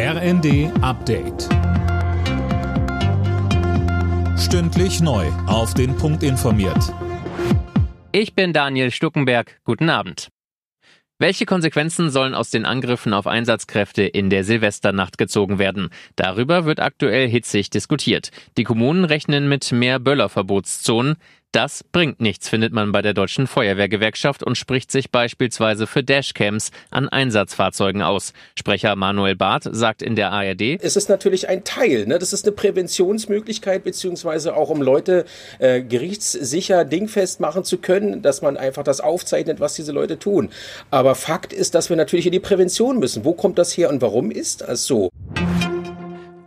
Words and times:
RND 0.00 0.70
Update. 0.80 1.48
Stündlich 4.38 5.00
neu. 5.00 5.26
Auf 5.48 5.74
den 5.74 5.96
Punkt 5.96 6.22
informiert. 6.22 6.94
Ich 8.12 8.36
bin 8.36 8.52
Daniel 8.52 8.92
Stuckenberg. 8.92 9.58
Guten 9.64 9.90
Abend. 9.90 10.28
Welche 11.18 11.46
Konsequenzen 11.46 12.10
sollen 12.10 12.36
aus 12.36 12.50
den 12.50 12.64
Angriffen 12.64 13.12
auf 13.12 13.26
Einsatzkräfte 13.26 14.02
in 14.04 14.30
der 14.30 14.44
Silvesternacht 14.44 15.18
gezogen 15.18 15.58
werden? 15.58 15.88
Darüber 16.14 16.64
wird 16.64 16.78
aktuell 16.78 17.28
hitzig 17.28 17.70
diskutiert. 17.70 18.30
Die 18.56 18.62
Kommunen 18.62 19.04
rechnen 19.04 19.48
mit 19.48 19.72
mehr 19.72 19.98
Böllerverbotszonen. 19.98 21.16
Das 21.52 21.82
bringt 21.82 22.20
nichts, 22.20 22.50
findet 22.50 22.74
man 22.74 22.92
bei 22.92 23.00
der 23.00 23.14
Deutschen 23.14 23.46
Feuerwehrgewerkschaft 23.46 24.42
und 24.42 24.58
spricht 24.58 24.92
sich 24.92 25.10
beispielsweise 25.10 25.86
für 25.86 26.04
Dashcams 26.04 26.72
an 26.90 27.08
Einsatzfahrzeugen 27.08 28.02
aus. 28.02 28.34
Sprecher 28.54 28.94
Manuel 28.96 29.34
Barth 29.34 29.66
sagt 29.72 30.02
in 30.02 30.14
der 30.14 30.30
ARD, 30.30 30.78
Es 30.82 30.96
ist 30.96 31.08
natürlich 31.08 31.48
ein 31.48 31.64
Teil, 31.64 32.06
ne? 32.06 32.18
das 32.18 32.34
ist 32.34 32.44
eine 32.44 32.52
Präventionsmöglichkeit, 32.54 33.82
beziehungsweise 33.82 34.56
auch 34.56 34.68
um 34.68 34.82
Leute 34.82 35.24
äh, 35.58 35.80
gerichtssicher 35.80 36.84
dingfest 36.84 37.40
machen 37.40 37.64
zu 37.64 37.78
können, 37.78 38.20
dass 38.20 38.42
man 38.42 38.58
einfach 38.58 38.82
das 38.82 39.00
aufzeichnet, 39.00 39.58
was 39.58 39.72
diese 39.72 39.92
Leute 39.92 40.18
tun. 40.18 40.50
Aber 40.90 41.14
Fakt 41.14 41.54
ist, 41.54 41.74
dass 41.74 41.88
wir 41.88 41.96
natürlich 41.96 42.26
in 42.26 42.32
die 42.32 42.40
Prävention 42.40 42.98
müssen. 42.98 43.24
Wo 43.24 43.32
kommt 43.32 43.56
das 43.56 43.74
her 43.74 43.88
und 43.88 44.02
warum 44.02 44.30
ist 44.30 44.60
das 44.60 44.84
so? 44.84 45.08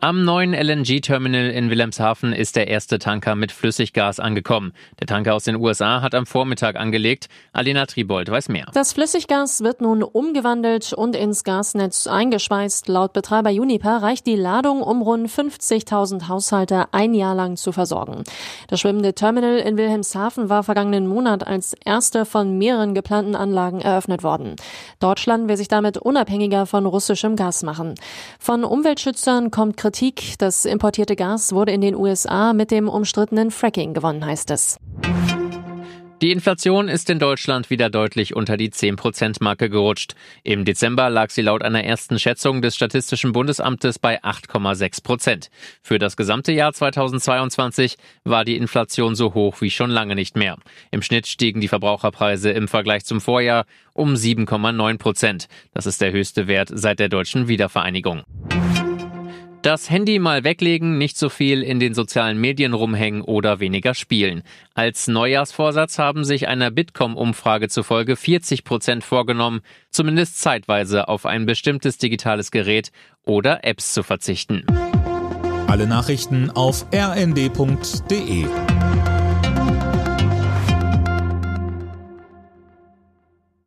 Am 0.00 0.24
neuen 0.24 0.52
LNG-Terminal 0.52 1.48
in 1.48 1.70
Wilhelmshaven 1.70 2.34
ist 2.34 2.54
der 2.54 2.68
erste 2.68 2.98
Tanker 2.98 3.34
mit 3.34 3.50
Flüssiggas 3.50 4.20
angekommen. 4.20 4.74
Der 5.00 5.06
Tanker 5.06 5.34
aus 5.34 5.44
den 5.44 5.56
USA 5.56 6.02
hat 6.02 6.14
am 6.14 6.26
Vormittag 6.26 6.76
angelegt. 6.76 7.28
Alena 7.54 7.86
Tribold 7.86 8.30
weiß 8.30 8.50
mehr. 8.50 8.66
Das 8.74 8.92
Flüssiggas 8.92 9.62
wird 9.62 9.80
nun 9.80 10.02
umgewandelt 10.02 10.92
und 10.92 11.16
ins 11.16 11.44
Gasnetz 11.44 12.06
eingespeist. 12.06 12.88
Laut 12.88 13.14
Betreiber 13.14 13.48
Uniper 13.48 14.02
reicht 14.02 14.26
die 14.26 14.36
Ladung, 14.36 14.82
um 14.82 15.00
rund 15.00 15.30
50.000 15.30 16.28
Haushalte 16.28 16.92
ein 16.92 17.14
Jahr 17.14 17.34
lang 17.34 17.56
zu 17.56 17.72
versorgen. 17.72 18.24
Das 18.68 18.80
schwimmende 18.80 19.14
Terminal 19.14 19.56
in 19.58 19.78
Wilhelmshaven 19.78 20.50
war 20.50 20.62
vergangenen 20.62 21.06
Monat 21.06 21.46
als 21.46 21.74
erste 21.86 22.26
von 22.26 22.58
mehreren 22.58 22.94
geplanten 22.94 23.34
Anlagen 23.34 23.80
eröffnet 23.80 24.22
worden. 24.22 24.56
Deutschland 25.00 25.48
will 25.48 25.56
sich 25.56 25.68
damit 25.68 25.96
unabhängiger 25.96 26.66
von 26.66 26.84
russischem 26.84 27.34
Gas 27.34 27.62
machen. 27.62 27.94
Von 28.38 28.62
Umweltschützern 28.62 29.50
kommt 29.50 29.78
Kritik 29.86 30.34
das 30.38 30.64
importierte 30.64 31.14
Gas 31.14 31.52
wurde 31.52 31.70
in 31.70 31.80
den 31.80 31.94
USA 31.94 32.52
mit 32.52 32.72
dem 32.72 32.88
umstrittenen 32.88 33.52
Fracking 33.52 33.94
gewonnen, 33.94 34.26
heißt 34.26 34.50
es. 34.50 34.80
Die 36.20 36.32
Inflation 36.32 36.88
ist 36.88 37.08
in 37.08 37.20
Deutschland 37.20 37.70
wieder 37.70 37.88
deutlich 37.88 38.34
unter 38.34 38.56
die 38.56 38.70
10-Prozent-Marke 38.70 39.70
gerutscht. 39.70 40.16
Im 40.42 40.64
Dezember 40.64 41.08
lag 41.08 41.30
sie 41.30 41.42
laut 41.42 41.62
einer 41.62 41.84
ersten 41.84 42.18
Schätzung 42.18 42.62
des 42.62 42.74
Statistischen 42.74 43.30
Bundesamtes 43.30 44.00
bei 44.00 44.20
8,6 44.24 45.04
Prozent. 45.04 45.50
Für 45.82 46.00
das 46.00 46.16
gesamte 46.16 46.50
Jahr 46.50 46.72
2022 46.72 47.96
war 48.24 48.44
die 48.44 48.56
Inflation 48.56 49.14
so 49.14 49.34
hoch 49.34 49.60
wie 49.60 49.70
schon 49.70 49.90
lange 49.90 50.16
nicht 50.16 50.36
mehr. 50.36 50.56
Im 50.90 51.02
Schnitt 51.02 51.28
stiegen 51.28 51.60
die 51.60 51.68
Verbraucherpreise 51.68 52.50
im 52.50 52.66
Vergleich 52.66 53.04
zum 53.04 53.20
Vorjahr 53.20 53.66
um 53.92 54.14
7,9 54.14 54.98
Prozent. 54.98 55.46
Das 55.74 55.86
ist 55.86 56.00
der 56.00 56.10
höchste 56.10 56.48
Wert 56.48 56.70
seit 56.72 56.98
der 56.98 57.08
deutschen 57.08 57.46
Wiedervereinigung. 57.46 58.24
Das 59.66 59.90
Handy 59.90 60.20
mal 60.20 60.44
weglegen, 60.44 60.96
nicht 60.96 61.18
so 61.18 61.28
viel 61.28 61.60
in 61.60 61.80
den 61.80 61.92
sozialen 61.92 62.40
Medien 62.40 62.72
rumhängen 62.72 63.20
oder 63.20 63.58
weniger 63.58 63.94
spielen. 63.94 64.44
Als 64.74 65.08
Neujahrsvorsatz 65.08 65.98
haben 65.98 66.22
sich 66.22 66.46
einer 66.46 66.70
Bitkom-Umfrage 66.70 67.68
zufolge 67.68 68.14
40 68.14 68.62
Prozent 68.62 69.02
vorgenommen, 69.02 69.62
zumindest 69.90 70.40
zeitweise 70.40 71.08
auf 71.08 71.26
ein 71.26 71.46
bestimmtes 71.46 71.98
digitales 71.98 72.52
Gerät 72.52 72.92
oder 73.24 73.64
Apps 73.64 73.92
zu 73.92 74.04
verzichten. 74.04 74.64
Alle 75.66 75.88
Nachrichten 75.88 76.52
auf 76.52 76.86
rnd.de 76.94 78.46